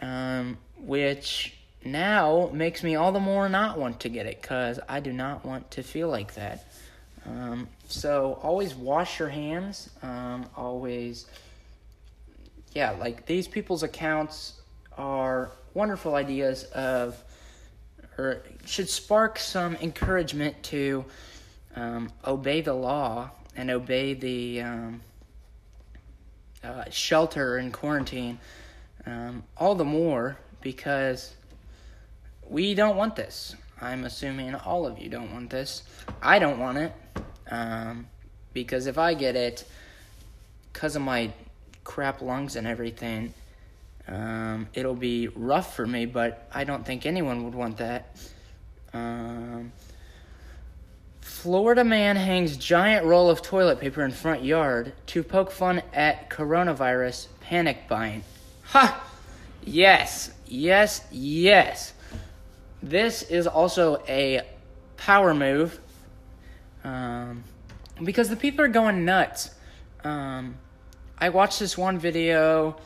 um, 0.00 0.58
which 0.78 1.57
now 1.92 2.50
makes 2.52 2.82
me 2.82 2.94
all 2.96 3.12
the 3.12 3.20
more 3.20 3.48
not 3.48 3.78
want 3.78 4.00
to 4.00 4.08
get 4.08 4.26
it 4.26 4.40
because 4.40 4.80
I 4.88 5.00
do 5.00 5.12
not 5.12 5.44
want 5.44 5.70
to 5.72 5.82
feel 5.82 6.08
like 6.08 6.34
that. 6.34 6.66
Um, 7.26 7.68
so 7.88 8.38
always 8.42 8.74
wash 8.74 9.18
your 9.18 9.28
hands. 9.28 9.90
Um, 10.02 10.46
always, 10.56 11.26
yeah, 12.74 12.92
like 12.92 13.26
these 13.26 13.48
people's 13.48 13.82
accounts 13.82 14.60
are 14.96 15.50
wonderful 15.74 16.14
ideas 16.14 16.64
of, 16.64 17.22
or 18.16 18.42
should 18.64 18.88
spark 18.88 19.38
some 19.38 19.76
encouragement 19.76 20.62
to 20.64 21.04
um, 21.76 22.10
obey 22.26 22.60
the 22.60 22.74
law 22.74 23.30
and 23.56 23.70
obey 23.70 24.14
the 24.14 24.62
um, 24.62 25.00
uh, 26.64 26.84
shelter 26.90 27.56
and 27.56 27.72
quarantine. 27.72 28.38
Um, 29.06 29.44
all 29.56 29.74
the 29.74 29.84
more 29.84 30.38
because 30.60 31.34
we 32.48 32.74
don't 32.74 32.96
want 32.96 33.16
this. 33.16 33.54
I'm 33.80 34.04
assuming 34.04 34.54
all 34.54 34.86
of 34.86 34.98
you 34.98 35.08
don't 35.08 35.32
want 35.32 35.50
this. 35.50 35.82
I 36.22 36.38
don't 36.38 36.58
want 36.58 36.78
it. 36.78 36.92
Um, 37.50 38.08
because 38.52 38.86
if 38.86 38.98
I 38.98 39.14
get 39.14 39.36
it, 39.36 39.64
because 40.72 40.96
of 40.96 41.02
my 41.02 41.32
crap 41.84 42.20
lungs 42.20 42.56
and 42.56 42.66
everything, 42.66 43.32
um, 44.08 44.68
it'll 44.74 44.94
be 44.94 45.28
rough 45.28 45.76
for 45.76 45.86
me, 45.86 46.06
but 46.06 46.48
I 46.52 46.64
don't 46.64 46.84
think 46.84 47.06
anyone 47.06 47.44
would 47.44 47.54
want 47.54 47.76
that. 47.78 48.16
Um, 48.92 49.72
Florida 51.20 51.84
man 51.84 52.16
hangs 52.16 52.56
giant 52.56 53.04
roll 53.04 53.30
of 53.30 53.42
toilet 53.42 53.80
paper 53.80 54.02
in 54.04 54.10
front 54.10 54.42
yard 54.42 54.92
to 55.06 55.22
poke 55.22 55.50
fun 55.50 55.82
at 55.92 56.30
coronavirus 56.30 57.28
panic 57.40 57.86
buying. 57.86 58.24
Ha! 58.64 59.04
Yes, 59.64 60.32
yes, 60.46 61.04
yes. 61.10 61.92
This 62.82 63.22
is 63.22 63.46
also 63.46 64.02
a 64.08 64.42
power 64.96 65.34
move 65.34 65.80
um, 66.84 67.44
because 68.02 68.28
the 68.28 68.36
people 68.36 68.64
are 68.64 68.68
going 68.68 69.04
nuts. 69.04 69.50
Um, 70.04 70.56
I 71.18 71.30
watched 71.30 71.58
this 71.58 71.76
one 71.76 71.98
video 71.98 72.76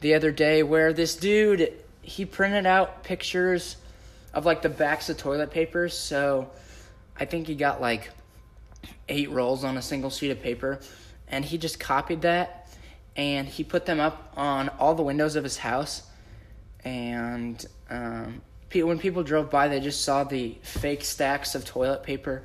the 0.00 0.14
other 0.14 0.30
day 0.30 0.62
where 0.62 0.92
this 0.92 1.16
dude 1.16 1.72
he 2.02 2.24
printed 2.24 2.66
out 2.66 3.02
pictures 3.02 3.76
of 4.32 4.44
like 4.44 4.62
the 4.62 4.68
backs 4.68 5.08
of 5.08 5.16
toilet 5.16 5.50
paper. 5.50 5.88
So 5.88 6.50
I 7.18 7.24
think 7.24 7.46
he 7.46 7.54
got 7.54 7.80
like 7.80 8.10
eight 9.08 9.30
rolls 9.30 9.64
on 9.64 9.76
a 9.76 9.82
single 9.82 10.10
sheet 10.10 10.30
of 10.30 10.42
paper, 10.42 10.78
and 11.28 11.44
he 11.44 11.58
just 11.58 11.80
copied 11.80 12.22
that 12.22 12.68
and 13.16 13.48
he 13.48 13.64
put 13.64 13.86
them 13.86 14.00
up 14.00 14.32
on 14.36 14.68
all 14.70 14.94
the 14.94 15.02
windows 15.02 15.36
of 15.36 15.44
his 15.44 15.56
house 15.56 16.02
and 16.84 17.64
um, 17.90 18.42
when 18.82 18.98
people 18.98 19.22
drove 19.22 19.50
by, 19.50 19.68
they 19.68 19.80
just 19.80 20.02
saw 20.02 20.24
the 20.24 20.56
fake 20.62 21.04
stacks 21.04 21.54
of 21.54 21.64
toilet 21.64 22.02
paper, 22.02 22.42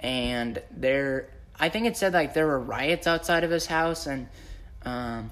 and 0.00 0.60
there, 0.70 1.30
I 1.58 1.68
think 1.68 1.86
it 1.86 1.96
said 1.96 2.12
like 2.12 2.34
there 2.34 2.46
were 2.46 2.58
riots 2.58 3.06
outside 3.06 3.44
of 3.44 3.50
his 3.50 3.66
house, 3.66 4.06
and 4.06 4.28
um, 4.84 5.30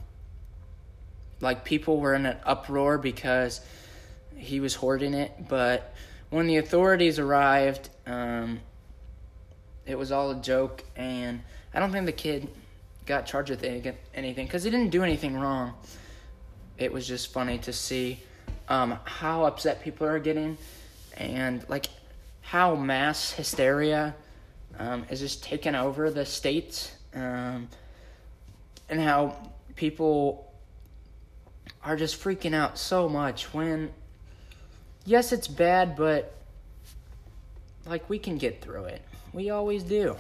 like 1.40 1.64
people 1.64 2.00
were 2.00 2.14
in 2.14 2.26
an 2.26 2.36
uproar 2.44 2.98
because 2.98 3.60
he 4.36 4.60
was 4.60 4.74
hoarding 4.74 5.14
it. 5.14 5.48
But 5.48 5.94
when 6.30 6.46
the 6.46 6.58
authorities 6.58 7.18
arrived, 7.18 7.88
um, 8.06 8.60
it 9.86 9.98
was 9.98 10.12
all 10.12 10.30
a 10.30 10.40
joke, 10.40 10.84
and 10.96 11.42
I 11.72 11.80
don't 11.80 11.92
think 11.92 12.06
the 12.06 12.12
kid 12.12 12.48
got 13.06 13.26
charged 13.26 13.50
with 13.50 13.64
anything 14.14 14.46
because 14.46 14.64
he 14.64 14.70
didn't 14.70 14.90
do 14.90 15.02
anything 15.02 15.38
wrong. 15.38 15.74
It 16.76 16.92
was 16.92 17.06
just 17.06 17.32
funny 17.32 17.58
to 17.58 17.72
see 17.72 18.20
um, 18.68 18.99
how 19.04 19.44
upset 19.44 19.82
people 19.82 20.06
are 20.06 20.18
getting 20.18 20.56
and 21.16 21.64
like 21.68 21.87
how 22.40 22.75
mass 22.75 23.32
hysteria 23.32 24.14
um, 24.78 25.04
is 25.11 25.20
just 25.20 25.42
taking 25.42 25.75
over 25.75 26.11
the 26.11 26.26
states 26.26 26.92
um, 27.14 27.68
and 28.88 29.00
how 29.00 29.37
people 29.75 30.52
are 31.82 31.96
just 31.96 32.23
freaking 32.23 32.54
out 32.54 32.78
so 32.78 33.08
much 33.08 33.52
when 33.54 33.90
yes 35.04 35.32
it's 35.32 35.49
bad 35.49 35.96
but 35.96 36.35
like 37.87 38.08
we 38.08 38.18
can 38.18 38.37
get 38.37 38.61
through 38.61 38.85
it 38.85 39.02
we 39.32 39.50
always 39.50 39.82
do 39.82 40.16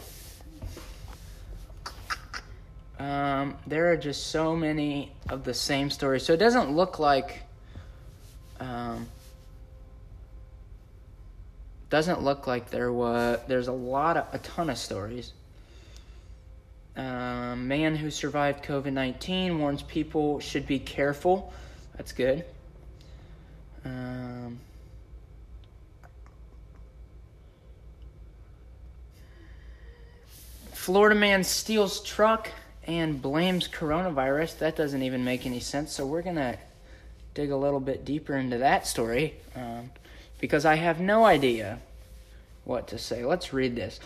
Um, 2.98 3.56
there 3.66 3.92
are 3.92 3.96
just 3.96 4.28
so 4.28 4.56
many 4.56 5.12
of 5.28 5.44
the 5.44 5.52
same 5.52 5.90
stories. 5.90 6.24
So 6.24 6.32
it 6.32 6.38
doesn't 6.38 6.70
look 6.70 6.98
like. 6.98 7.42
Um, 8.60 9.08
doesn't 11.88 12.22
look 12.22 12.46
like 12.46 12.70
there 12.70 12.92
was. 12.92 13.38
There's 13.46 13.68
a 13.68 13.72
lot 13.72 14.16
of 14.16 14.26
a 14.32 14.38
ton 14.38 14.70
of 14.70 14.78
stories. 14.78 15.32
Um, 16.96 17.68
man 17.68 17.94
who 17.94 18.10
survived 18.10 18.64
COVID 18.64 18.92
19 18.92 19.58
warns 19.58 19.82
people 19.82 20.40
should 20.40 20.66
be 20.66 20.78
careful. 20.78 21.52
That's 21.96 22.12
good. 22.12 22.44
Um, 23.84 24.58
Florida 30.72 31.14
man 31.14 31.44
steals 31.44 32.02
truck 32.02 32.48
and 32.86 33.20
blames 33.20 33.68
coronavirus. 33.68 34.58
That 34.58 34.76
doesn't 34.76 35.02
even 35.02 35.24
make 35.24 35.44
any 35.44 35.60
sense. 35.60 35.92
So 35.92 36.06
we're 36.06 36.22
going 36.22 36.36
to 36.36 36.58
dig 37.36 37.50
a 37.50 37.56
little 37.56 37.80
bit 37.80 38.04
deeper 38.04 38.34
into 38.34 38.58
that 38.58 38.86
story 38.86 39.34
um, 39.54 39.90
because 40.40 40.64
I 40.64 40.76
have 40.76 40.98
no 40.98 41.24
idea 41.24 41.78
what 42.64 42.88
to 42.88 42.98
say. 42.98 43.24
Let's 43.24 43.52
read 43.52 43.76
this. 43.76 44.00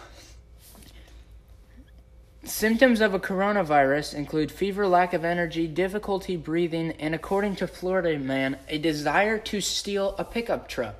Symptoms 2.42 3.00
of 3.00 3.14
a 3.14 3.20
coronavirus 3.20 4.14
include 4.14 4.50
fever, 4.50 4.86
lack 4.86 5.12
of 5.12 5.24
energy, 5.24 5.68
difficulty 5.68 6.36
breathing, 6.36 6.90
and 6.92 7.14
according 7.14 7.54
to 7.56 7.68
Florida 7.68 8.18
man, 8.18 8.58
a 8.68 8.78
desire 8.78 9.38
to 9.38 9.60
steal 9.60 10.16
a 10.18 10.24
pickup 10.24 10.68
truck. 10.68 10.96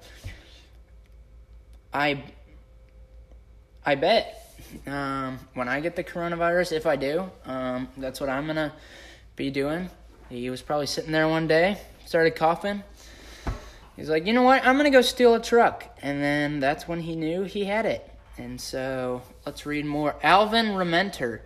I 1.92 2.22
I 3.84 3.96
bet 3.96 4.54
um, 4.86 5.40
when 5.54 5.66
I 5.66 5.80
get 5.80 5.96
the 5.96 6.04
coronavirus, 6.04 6.72
if 6.72 6.86
I 6.86 6.94
do, 6.94 7.28
um, 7.44 7.88
that's 7.96 8.20
what 8.20 8.28
I'm 8.28 8.46
gonna 8.46 8.72
be 9.34 9.50
doing. 9.50 9.90
He 10.28 10.48
was 10.48 10.62
probably 10.62 10.86
sitting 10.86 11.10
there 11.10 11.26
one 11.26 11.48
day, 11.48 11.78
started 12.10 12.34
coughing. 12.34 12.82
He's 13.94 14.10
like, 14.10 14.26
you 14.26 14.32
know 14.32 14.42
what? 14.42 14.66
I'm 14.66 14.76
gonna 14.76 14.90
go 14.90 15.00
steal 15.00 15.36
a 15.36 15.40
truck, 15.40 15.84
and 16.02 16.20
then 16.20 16.58
that's 16.58 16.88
when 16.88 16.98
he 16.98 17.14
knew 17.14 17.44
he 17.44 17.66
had 17.66 17.86
it. 17.86 18.04
And 18.36 18.60
so 18.60 19.22
let's 19.46 19.64
read 19.64 19.86
more. 19.86 20.16
Alvin 20.20 20.70
Rementer, 20.70 21.42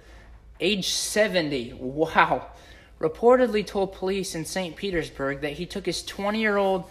age 0.61 0.89
70, 0.89 1.75
wow, 1.75 2.47
reportedly 2.99 3.67
told 3.67 3.93
police 3.93 4.35
in 4.35 4.47
St. 4.47 4.75
Petersburg 4.75 5.43
that 5.43 5.53
he 5.53 5.67
took 5.67 5.85
his 5.85 6.03
20 6.03 6.41
year 6.41 6.57
old 6.57 6.85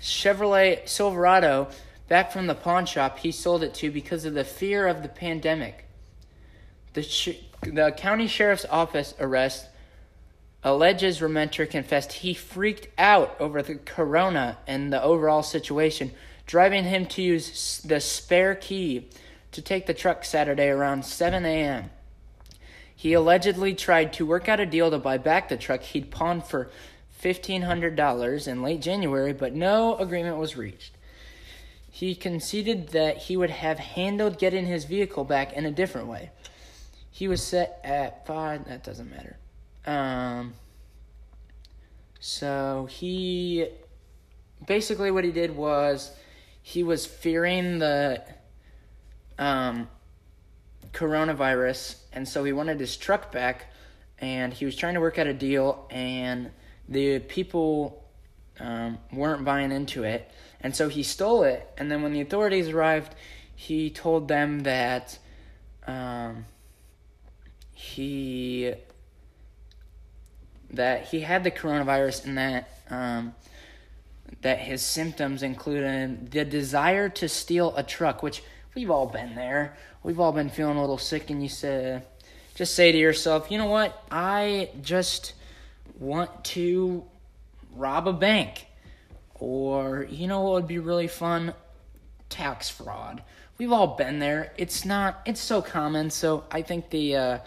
Chevrolet 0.00 0.88
Silverado 0.88 1.66
back 2.06 2.30
from 2.30 2.46
the 2.46 2.54
pawn 2.54 2.86
shop 2.86 3.18
he 3.18 3.32
sold 3.32 3.64
it 3.64 3.74
to 3.74 3.90
because 3.90 4.24
of 4.24 4.34
the 4.34 4.44
fear 4.44 4.86
of 4.86 5.02
the 5.02 5.08
pandemic. 5.08 5.84
The, 6.92 7.02
sh- 7.02 7.42
the 7.64 7.90
county 7.90 8.28
sheriff's 8.28 8.66
office 8.70 9.14
arrest 9.18 9.66
alleges 10.62 11.20
Rementer 11.20 11.68
confessed 11.68 12.12
he 12.12 12.34
freaked 12.34 12.88
out 12.98 13.34
over 13.40 13.62
the 13.62 13.76
corona 13.76 14.58
and 14.66 14.92
the 14.92 15.02
overall 15.02 15.42
situation, 15.42 16.12
driving 16.46 16.84
him 16.84 17.06
to 17.06 17.22
use 17.22 17.80
the 17.84 18.00
spare 18.00 18.54
key 18.54 19.08
to 19.52 19.62
take 19.62 19.86
the 19.86 19.94
truck 19.94 20.24
Saturday 20.24 20.68
around 20.68 21.04
7 21.04 21.44
a.m. 21.44 21.90
He 22.94 23.14
allegedly 23.14 23.74
tried 23.74 24.12
to 24.14 24.26
work 24.26 24.48
out 24.48 24.60
a 24.60 24.66
deal 24.66 24.90
to 24.90 24.98
buy 24.98 25.16
back 25.16 25.48
the 25.48 25.56
truck 25.56 25.82
he'd 25.82 26.10
pawned 26.10 26.44
for 26.44 26.70
$1,500 27.22 28.48
in 28.48 28.62
late 28.62 28.82
January, 28.82 29.32
but 29.32 29.54
no 29.54 29.96
agreement 29.96 30.36
was 30.36 30.56
reached. 30.56 30.92
He 31.90 32.14
conceded 32.14 32.90
that 32.90 33.16
he 33.18 33.36
would 33.36 33.50
have 33.50 33.78
handled 33.78 34.38
getting 34.38 34.66
his 34.66 34.84
vehicle 34.84 35.24
back 35.24 35.52
in 35.54 35.66
a 35.66 35.70
different 35.70 36.06
way. 36.06 36.30
He 37.10 37.26
was 37.26 37.42
set 37.42 37.80
at 37.82 38.26
five, 38.26 38.66
that 38.66 38.84
doesn't 38.84 39.10
matter. 39.10 39.36
Um, 39.86 40.54
so 42.18 42.86
he 42.90 43.68
basically 44.66 45.10
what 45.10 45.24
he 45.24 45.32
did 45.32 45.56
was 45.56 46.14
he 46.62 46.82
was 46.82 47.06
fearing 47.06 47.78
the 47.78 48.22
um, 49.38 49.88
coronavirus, 50.92 51.96
and 52.12 52.28
so 52.28 52.44
he 52.44 52.52
wanted 52.52 52.78
his 52.78 52.96
truck 52.96 53.32
back, 53.32 53.72
and 54.18 54.52
he 54.52 54.64
was 54.64 54.76
trying 54.76 54.94
to 54.94 55.00
work 55.00 55.18
out 55.18 55.26
a 55.26 55.32
deal, 55.34 55.86
and 55.90 56.50
the 56.88 57.20
people 57.20 58.04
um, 58.58 58.98
weren't 59.12 59.44
buying 59.44 59.72
into 59.72 60.04
it, 60.04 60.30
and 60.60 60.76
so 60.76 60.88
he 60.88 61.02
stole 61.02 61.42
it. 61.44 61.66
And 61.78 61.90
then 61.90 62.02
when 62.02 62.12
the 62.12 62.20
authorities 62.20 62.68
arrived, 62.68 63.14
he 63.56 63.88
told 63.88 64.28
them 64.28 64.60
that 64.60 65.18
um, 65.86 66.44
he 67.72 68.74
that 70.72 71.06
he 71.06 71.20
had 71.20 71.44
the 71.44 71.50
coronavirus 71.50 72.26
and 72.26 72.38
that 72.38 72.68
um, 72.90 73.34
that 74.42 74.58
his 74.58 74.82
symptoms 74.82 75.42
included 75.42 76.30
the 76.30 76.44
desire 76.44 77.08
to 77.08 77.28
steal 77.28 77.74
a 77.76 77.82
truck, 77.82 78.22
which 78.22 78.42
we've 78.74 78.90
all 78.90 79.06
been 79.06 79.34
there. 79.34 79.76
We've 80.02 80.20
all 80.20 80.32
been 80.32 80.48
feeling 80.48 80.76
a 80.76 80.80
little 80.80 80.98
sick, 80.98 81.30
and 81.30 81.42
you 81.42 81.48
say, 81.48 82.00
just 82.54 82.74
say 82.74 82.92
to 82.92 82.98
yourself, 82.98 83.50
you 83.50 83.58
know 83.58 83.66
what? 83.66 84.02
I 84.10 84.70
just 84.80 85.34
want 85.98 86.44
to 86.44 87.04
rob 87.74 88.08
a 88.08 88.12
bank. 88.12 88.66
Or, 89.34 90.06
you 90.10 90.26
know 90.26 90.42
what 90.42 90.52
would 90.52 90.68
be 90.68 90.78
really 90.78 91.08
fun? 91.08 91.54
Tax 92.28 92.68
fraud. 92.68 93.22
We've 93.58 93.72
all 93.72 93.88
been 93.88 94.18
there. 94.18 94.52
It's 94.56 94.84
not, 94.84 95.20
it's 95.26 95.40
so 95.40 95.60
common. 95.60 96.10
So 96.10 96.44
I 96.50 96.62
think 96.62 96.90
the, 96.90 97.16
uh, 97.16 97.38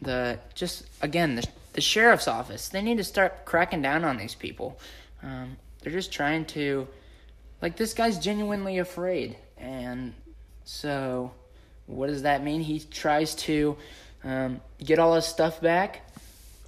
the, 0.00 0.38
just 0.54 0.84
again, 1.02 1.36
the, 1.36 1.46
the 1.76 1.82
sheriff's 1.82 2.26
office, 2.26 2.68
they 2.70 2.82
need 2.82 2.96
to 2.96 3.04
start 3.04 3.44
cracking 3.44 3.82
down 3.82 4.02
on 4.02 4.16
these 4.16 4.34
people. 4.34 4.80
Um, 5.22 5.56
they're 5.80 5.92
just 5.92 6.10
trying 6.10 6.46
to, 6.46 6.88
like, 7.62 7.76
this 7.76 7.92
guy's 7.92 8.18
genuinely 8.18 8.78
afraid. 8.78 9.36
And 9.58 10.14
so, 10.64 11.32
what 11.86 12.08
does 12.08 12.22
that 12.22 12.42
mean? 12.42 12.62
He 12.62 12.80
tries 12.80 13.34
to 13.36 13.76
um, 14.24 14.60
get 14.82 14.98
all 14.98 15.14
his 15.14 15.26
stuff 15.26 15.60
back, 15.60 16.10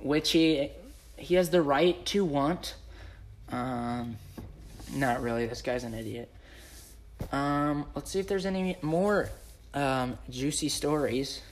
which 0.01 0.31
he 0.31 0.71
he 1.16 1.35
has 1.35 1.51
the 1.51 1.61
right 1.61 2.05
to 2.07 2.25
want. 2.25 2.77
Um, 3.51 4.16
not 4.92 5.21
really. 5.21 5.47
This 5.47 5.62
guy's 5.62 5.83
an 5.83 5.94
idiot. 5.94 6.33
Um, 7.33 7.87
let's 7.97 8.12
see 8.12 8.21
if 8.21 8.29
there's 8.29 8.47
any 8.47 8.77
more 8.83 9.29
um, 9.75 10.16
juicy 10.31 10.68
stories. 10.68 11.42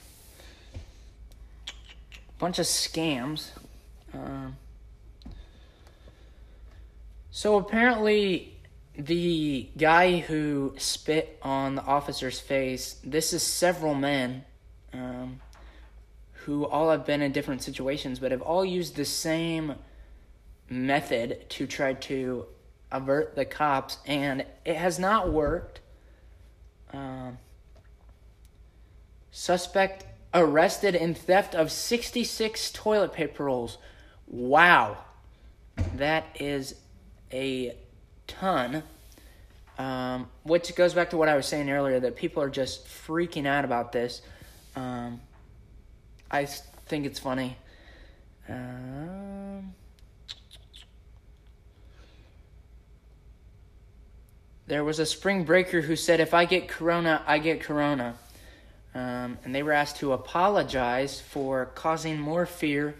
Bunch 2.39 2.59
of 2.59 2.65
scams. 2.65 3.51
Um, 4.13 4.57
so 7.31 7.57
apparently, 7.57 8.55
the 8.97 9.69
guy 9.77 10.19
who 10.19 10.73
spit 10.77 11.39
on 11.41 11.75
the 11.75 11.83
officer's 11.83 12.39
face. 12.39 12.99
This 13.03 13.33
is 13.33 13.43
several 13.43 13.93
men. 13.93 14.43
Um, 14.93 15.41
who 16.47 16.65
all 16.65 16.89
have 16.91 17.05
been 17.05 17.21
in 17.21 17.33
different 17.33 17.61
situations, 17.61 18.19
but 18.19 18.31
have 18.31 18.41
all 18.41 18.63
used 18.63 18.95
the 18.95 19.03
same 19.03 19.75
method 20.69 21.45
to 21.49 21.67
try 21.67 21.93
to 21.93 22.45
avert 22.89 23.35
the 23.35 23.43
cops, 23.43 23.97
and 24.05 24.45
it 24.63 24.77
has 24.77 24.97
not 24.97 25.33
worked. 25.33 25.81
Um, 26.93 27.37
suspect 29.29 30.05
arrested 30.33 30.95
in 30.95 31.13
theft 31.13 31.55
of 31.55 31.71
66 31.71 32.71
toilet 32.71 33.13
paper 33.13 33.45
rolls. 33.45 33.77
Wow. 34.27 34.97
That 35.95 36.25
is 36.39 36.75
a 37.31 37.75
ton. 38.27 38.83
Um, 39.77 40.27
which 40.43 40.75
goes 40.75 40.95
back 40.95 41.11
to 41.11 41.17
what 41.17 41.29
I 41.29 41.35
was 41.35 41.45
saying 41.45 41.69
earlier 41.69 41.99
that 41.99 42.15
people 42.15 42.41
are 42.41 42.49
just 42.49 42.87
freaking 42.87 43.45
out 43.45 43.63
about 43.63 43.91
this. 43.91 44.21
Um, 44.75 45.21
I 46.31 46.45
think 46.45 47.05
it's 47.05 47.19
funny. 47.19 47.57
Um, 48.49 49.75
there 54.65 54.83
was 54.83 54.97
a 54.97 55.05
spring 55.05 55.43
breaker 55.43 55.81
who 55.81 55.95
said, 55.95 56.19
If 56.19 56.33
I 56.33 56.45
get 56.45 56.67
corona, 56.67 57.21
I 57.27 57.37
get 57.37 57.61
corona. 57.61 58.15
Um, 58.95 59.37
and 59.43 59.53
they 59.53 59.63
were 59.63 59.73
asked 59.73 59.97
to 59.97 60.13
apologize 60.13 61.21
for 61.21 61.67
causing 61.75 62.19
more 62.19 62.45
fear 62.45 62.95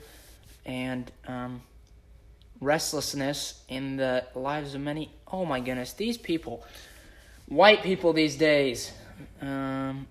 and 0.65 1.11
um, 1.27 1.61
restlessness 2.61 3.63
in 3.67 3.97
the 3.97 4.25
lives 4.35 4.75
of 4.75 4.81
many. 4.81 5.11
Oh 5.31 5.45
my 5.45 5.59
goodness, 5.59 5.93
these 5.93 6.17
people, 6.17 6.65
white 7.47 7.83
people 7.83 8.13
these 8.13 8.35
days, 8.35 8.91
um, 9.41 10.07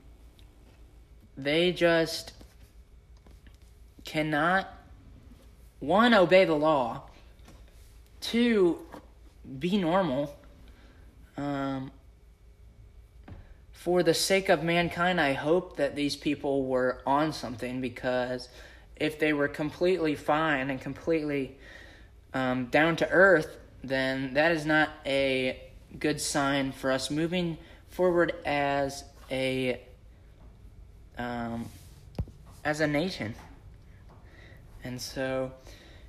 they 1.36 1.72
just 1.72 2.32
cannot, 4.04 4.72
one, 5.80 6.14
obey 6.14 6.44
the 6.44 6.54
law, 6.54 7.02
two, 8.20 8.78
be 9.58 9.76
normal. 9.76 10.34
Um, 11.36 11.90
for 13.86 14.02
the 14.02 14.14
sake 14.14 14.48
of 14.48 14.64
mankind, 14.64 15.20
I 15.20 15.32
hope 15.32 15.76
that 15.76 15.94
these 15.94 16.16
people 16.16 16.64
were 16.64 17.00
on 17.06 17.32
something 17.32 17.80
because 17.80 18.48
if 18.96 19.20
they 19.20 19.32
were 19.32 19.46
completely 19.46 20.16
fine 20.16 20.70
and 20.70 20.80
completely 20.80 21.56
um, 22.34 22.66
down 22.66 22.96
to 22.96 23.08
earth, 23.10 23.58
then 23.84 24.34
that 24.34 24.50
is 24.50 24.66
not 24.66 24.90
a 25.06 25.62
good 26.00 26.20
sign 26.20 26.72
for 26.72 26.90
us 26.90 27.12
moving 27.12 27.58
forward 27.88 28.34
as 28.44 29.04
a 29.30 29.80
um, 31.16 31.68
as 32.64 32.80
a 32.80 32.88
nation. 32.88 33.36
And 34.82 35.00
so, 35.00 35.52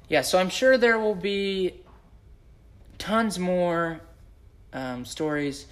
yeah, 0.10 0.22
so 0.22 0.40
I'm 0.40 0.50
sure 0.50 0.80
there 0.80 0.98
will 0.98 1.13
be 1.13 1.82
tons 2.98 3.38
more 3.38 4.02
um, 4.74 5.06
stories. 5.06 5.68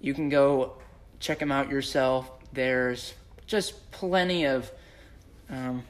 You 0.00 0.12
can 0.12 0.28
go 0.28 0.78
check 1.20 1.38
them 1.38 1.52
out 1.52 1.70
yourself. 1.70 2.30
There's 2.52 3.14
just 3.46 3.90
plenty 3.90 4.46
of 4.46 4.70
um, 5.50 5.82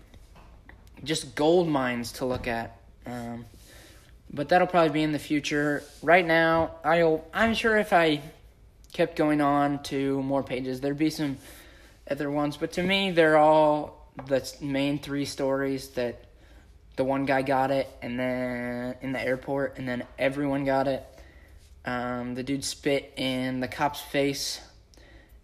just 1.04 1.34
gold 1.34 1.68
mines 1.68 2.12
to 2.12 2.26
look 2.26 2.46
at. 2.46 2.78
Um, 3.06 3.46
but 4.32 4.48
that'll 4.48 4.66
probably 4.66 4.90
be 4.90 5.02
in 5.02 5.12
the 5.12 5.18
future. 5.18 5.82
Right 6.02 6.26
now, 6.26 6.72
I'll 6.84 7.24
I'm 7.32 7.54
sure 7.54 7.76
if 7.76 7.92
I 7.92 8.20
kept 8.92 9.16
going 9.16 9.40
on 9.40 9.82
to 9.84 10.22
more 10.22 10.42
pages, 10.42 10.80
there'd 10.80 10.98
be 10.98 11.10
some 11.10 11.38
other 12.10 12.30
ones. 12.30 12.56
But 12.56 12.72
to 12.72 12.82
me, 12.82 13.10
they're 13.10 13.36
all 13.36 14.10
the 14.26 14.50
main 14.60 14.98
three 14.98 15.24
stories 15.24 15.88
that 15.90 16.24
the 16.96 17.04
one 17.04 17.26
guy 17.26 17.42
got 17.42 17.70
it, 17.70 17.88
and 18.00 18.18
then 18.18 18.96
in 19.02 19.12
the 19.12 19.20
airport, 19.20 19.78
and 19.78 19.86
then 19.86 20.04
everyone 20.18 20.64
got 20.64 20.88
it. 20.88 21.04
Um, 21.84 22.34
the 22.34 22.42
dude 22.42 22.64
spit 22.64 23.12
in 23.16 23.60
the 23.60 23.68
cop's 23.68 24.00
face, 24.00 24.60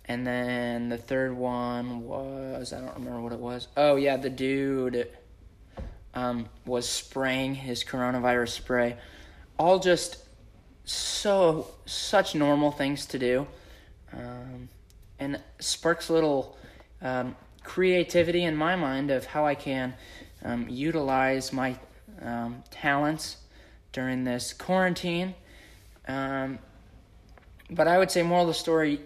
and 0.07 0.27
then 0.27 0.89
the 0.89 0.99
third 0.99 1.35
one 1.35 2.05
was 2.05 2.73
I 2.73 2.81
don't 2.81 2.95
remember 2.95 3.21
what 3.21 3.33
it 3.33 3.39
was. 3.39 3.69
Oh 3.77 3.97
yeah, 3.97 4.17
the 4.17 4.31
dude 4.31 5.09
um, 6.15 6.49
was 6.67 6.89
spraying 6.89 7.55
his 7.55 7.85
coronavirus 7.85 8.51
spray. 8.51 8.97
All 9.59 9.79
just 9.79 10.19
so 10.85 11.71
such 11.87 12.35
normal 12.35 12.73
things 12.73 13.07
to 13.07 13.19
do, 13.19 13.47
um, 14.13 14.69
and 15.19 15.41
sparks 15.61 16.11
little 16.11 16.57
um, 17.01 17.37
creativity 17.63 18.43
in 18.43 18.57
my 18.57 18.77
mind 18.77 19.11
of 19.11 19.25
how 19.25 19.47
I 19.47 19.55
can 19.55 19.95
um, 20.45 20.67
utilize 20.69 21.53
my 21.53 21.77
um, 22.21 22.65
talents 22.71 23.37
during 23.93 24.25
this 24.25 24.53
quarantine. 24.53 25.35
Um, 26.09 26.59
but 27.71 27.87
I 27.89 27.99
would 27.99 28.11
say, 28.11 28.23
moral 28.23 28.45
of 28.45 28.49
the 28.49 28.55
story, 28.55 29.01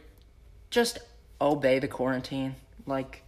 just 0.71 0.99
obey 1.41 1.79
the 1.79 1.89
quarantine. 1.89 2.57
Like, 2.87 3.23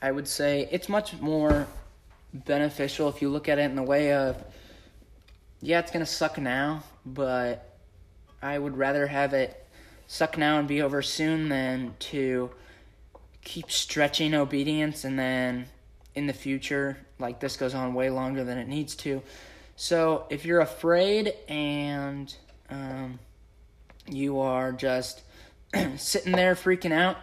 I 0.00 0.10
would 0.12 0.28
say 0.28 0.68
it's 0.70 0.88
much 0.88 1.20
more 1.20 1.66
beneficial 2.32 3.08
if 3.08 3.22
you 3.22 3.28
look 3.28 3.48
at 3.48 3.58
it 3.58 3.62
in 3.62 3.76
the 3.76 3.82
way 3.82 4.12
of, 4.12 4.42
yeah, 5.60 5.78
it's 5.80 5.90
going 5.90 6.04
to 6.04 6.10
suck 6.10 6.38
now, 6.38 6.82
but 7.04 7.76
I 8.42 8.58
would 8.58 8.76
rather 8.76 9.06
have 9.06 9.34
it 9.34 9.66
suck 10.06 10.38
now 10.38 10.58
and 10.58 10.68
be 10.68 10.82
over 10.82 11.02
soon 11.02 11.48
than 11.48 11.94
to 11.98 12.50
keep 13.42 13.70
stretching 13.70 14.34
obedience 14.34 15.04
and 15.04 15.18
then 15.18 15.66
in 16.14 16.26
the 16.26 16.32
future, 16.32 16.98
like 17.18 17.40
this 17.40 17.56
goes 17.56 17.74
on 17.74 17.94
way 17.94 18.10
longer 18.10 18.44
than 18.44 18.58
it 18.58 18.68
needs 18.68 18.94
to. 18.96 19.22
So 19.76 20.26
if 20.30 20.44
you're 20.44 20.60
afraid 20.60 21.32
and 21.48 22.34
um, 22.70 23.18
you 24.08 24.40
are 24.40 24.72
just 24.72 25.22
sitting 25.96 26.32
there 26.32 26.54
freaking 26.54 26.92
out, 26.92 27.16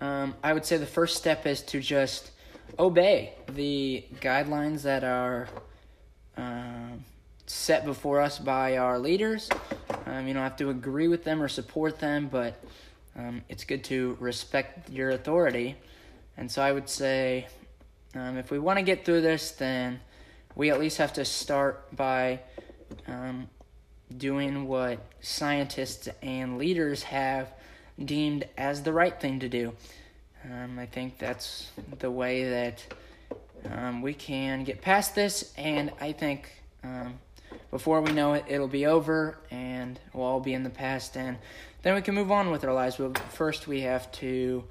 um, 0.00 0.34
I 0.42 0.52
would 0.52 0.64
say 0.64 0.76
the 0.76 0.86
first 0.86 1.16
step 1.16 1.46
is 1.46 1.62
to 1.62 1.80
just 1.80 2.30
obey 2.78 3.34
the 3.48 4.04
guidelines 4.20 4.82
that 4.82 5.04
are 5.04 5.48
uh, 6.36 6.96
set 7.46 7.84
before 7.84 8.20
us 8.20 8.38
by 8.38 8.78
our 8.78 8.98
leaders. 8.98 9.48
Um, 10.06 10.26
you 10.26 10.34
don't 10.34 10.42
have 10.42 10.56
to 10.56 10.70
agree 10.70 11.08
with 11.08 11.24
them 11.24 11.42
or 11.42 11.48
support 11.48 11.98
them, 11.98 12.28
but 12.30 12.62
um, 13.16 13.42
it's 13.48 13.64
good 13.64 13.82
to 13.84 14.16
respect 14.20 14.88
your 14.90 15.10
authority. 15.10 15.76
And 16.36 16.50
so 16.50 16.62
I 16.62 16.72
would 16.72 16.88
say 16.88 17.48
um, 18.14 18.38
if 18.38 18.50
we 18.50 18.58
want 18.58 18.78
to 18.78 18.84
get 18.84 19.04
through 19.04 19.20
this, 19.20 19.50
then 19.52 20.00
we 20.54 20.70
at 20.70 20.78
least 20.78 20.98
have 20.98 21.12
to 21.14 21.24
start 21.24 21.94
by 21.96 22.40
um, 23.06 23.48
doing 24.16 24.66
what 24.66 25.00
scientists 25.20 26.08
and 26.22 26.56
leaders 26.56 27.02
have 27.02 27.52
deemed 28.04 28.46
as 28.56 28.82
the 28.82 28.92
right 28.92 29.18
thing 29.18 29.40
to 29.40 29.48
do. 29.48 29.74
Um, 30.44 30.78
I 30.78 30.86
think 30.86 31.18
that's 31.18 31.70
the 31.98 32.10
way 32.10 32.48
that 32.48 32.84
um, 33.70 34.02
we 34.02 34.14
can 34.14 34.64
get 34.64 34.80
past 34.80 35.14
this, 35.14 35.52
and 35.56 35.92
I 36.00 36.12
think 36.12 36.50
um, 36.82 37.18
before 37.70 38.00
we 38.00 38.12
know 38.12 38.32
it, 38.34 38.44
it'll 38.48 38.68
be 38.68 38.86
over 38.86 39.38
and 39.50 39.98
we'll 40.12 40.24
all 40.24 40.40
be 40.40 40.54
in 40.54 40.62
the 40.62 40.70
past, 40.70 41.16
and 41.16 41.36
then 41.82 41.94
we 41.94 42.02
can 42.02 42.14
move 42.14 42.30
on 42.30 42.50
with 42.50 42.64
our 42.64 42.72
lives. 42.72 42.96
But 42.96 43.18
first, 43.18 43.66
we 43.68 43.82
have 43.82 44.10
to 44.12 44.64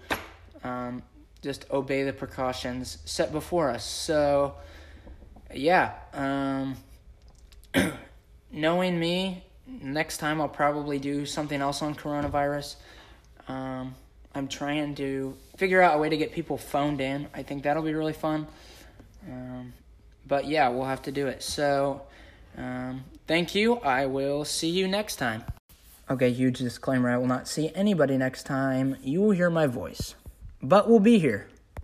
um, 0.63 1.03
just 1.41 1.69
obey 1.71 2.03
the 2.03 2.13
precautions 2.13 2.97
set 3.05 3.31
before 3.31 3.69
us. 3.69 3.85
So, 3.85 4.55
yeah, 5.53 5.93
um, 6.13 6.77
knowing 8.51 8.99
me, 8.99 9.43
next 9.67 10.17
time 10.17 10.41
I'll 10.41 10.49
probably 10.49 10.99
do 10.99 11.25
something 11.25 11.61
else 11.61 11.81
on 11.81 11.95
coronavirus. 11.95 12.75
Um, 13.49 13.95
I'm 14.33 14.47
trying 14.47 14.95
to 14.95 15.35
figure 15.57 15.81
out 15.81 15.95
a 15.95 15.97
way 15.97 16.07
to 16.07 16.15
get 16.15 16.31
people 16.31 16.57
phoned 16.57 17.01
in. 17.01 17.27
I 17.33 17.43
think 17.43 17.63
that'll 17.63 17.83
be 17.83 17.93
really 17.93 18.13
fun. 18.13 18.47
Um, 19.27 19.73
but 20.27 20.45
yeah, 20.45 20.69
we'll 20.69 20.85
have 20.85 21.01
to 21.03 21.12
do 21.12 21.27
it. 21.27 21.43
So, 21.43 22.03
um, 22.57 23.03
thank 23.27 23.55
you. 23.55 23.77
I 23.77 24.05
will 24.05 24.45
see 24.45 24.69
you 24.69 24.88
next 24.88 25.17
time. 25.17 25.43
Okay, 26.09 26.31
huge 26.31 26.59
disclaimer 26.59 27.09
I 27.09 27.17
will 27.17 27.27
not 27.27 27.47
see 27.47 27.71
anybody 27.75 28.17
next 28.17 28.43
time. 28.43 28.95
You 29.01 29.21
will 29.21 29.31
hear 29.31 29.49
my 29.49 29.67
voice, 29.67 30.15
but 30.62 30.89
we'll 30.89 30.99
be 30.99 31.19
here. 31.19 31.47